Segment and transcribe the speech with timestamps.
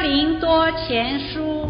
[0.00, 1.66] 哥林多前书。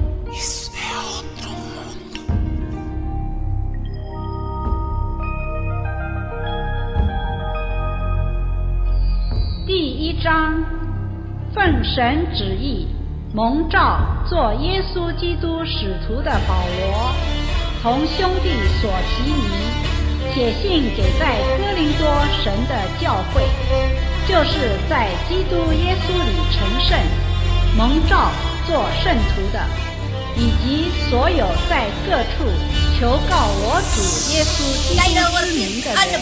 [9.66, 10.62] 第一章，
[11.54, 12.86] 奉神旨意
[13.32, 13.98] 蒙召
[14.28, 17.14] 做耶稣基督使徒的保罗，
[17.82, 18.50] 同兄弟
[18.82, 22.06] 所提尼，写信给在哥林多
[22.44, 23.40] 神的教会，
[24.28, 26.98] 就是在基督耶稣里成圣、
[27.77, 28.31] 蒙召
[28.67, 29.59] 做圣徒的，
[30.35, 32.49] 以及所有在各处
[32.99, 34.01] 求告我主
[34.33, 35.01] 耶稣基督
[35.39, 36.21] 之名的人。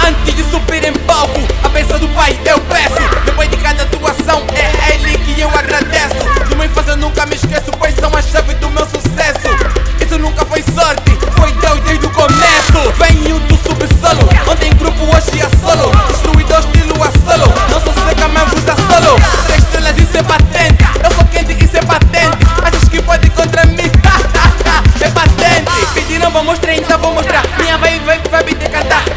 [0.00, 3.02] Antes de subir em palco, a bênção do Pai eu peço.
[3.26, 6.31] Depois de cada atuação, é Ele que eu agradeço.
[27.57, 29.12] Minha vai, vai, vai me decantar.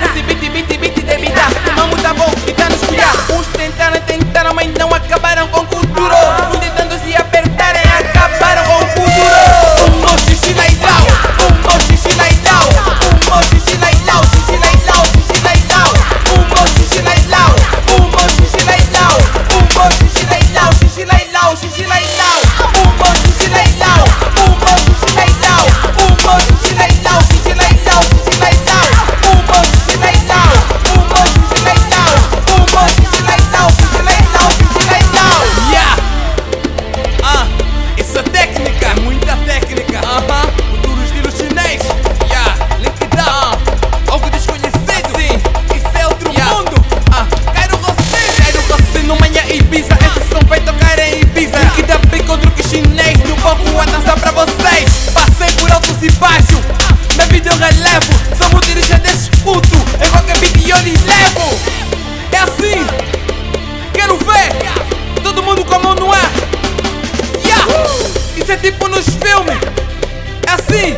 [70.75, 70.95] assim,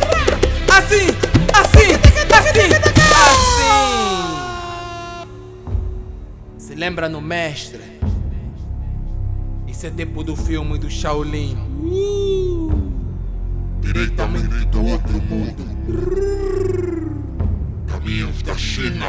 [0.72, 1.06] assim,
[1.54, 1.90] assim,
[2.34, 2.68] assim,
[3.14, 3.54] assim.
[6.58, 7.80] Se lembra no mestre?
[9.66, 11.56] Isso é tipo do filme do Shaolin.
[13.84, 15.62] diretamente do outro mundo.
[17.86, 19.06] Caminhos da China.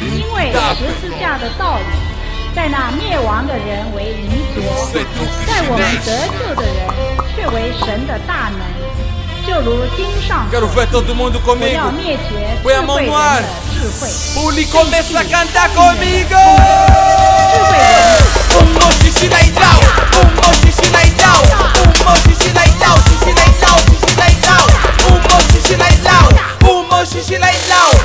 [0.00, 1.84] 因为十字架的道理，
[2.54, 4.62] 在那灭亡的人为愚拙，
[5.44, 6.78] 在我们得救的人
[10.49, 11.91] Quero ver todo mundo comigo.
[12.63, 12.97] Põe a mão
[14.65, 16.33] começa a cantar comigo.
[18.55, 19.69] Um, mochi xixi, lá.
[20.15, 21.73] Um, dois, xixi, lá.
[21.81, 22.71] Um, mochi xixi, lá e
[26.63, 27.89] Um.
[27.89, 28.02] Um.